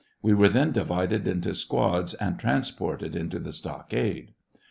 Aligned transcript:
We 0.23 0.33
were 0.33 0.49
then 0.49 0.71
divided 0.71 1.27
into 1.27 1.53
squads 1.53 2.15
and 2.15 2.39
transported 2.39 3.15
into 3.15 3.37
the 3.37 3.53
stockade. 3.53 4.31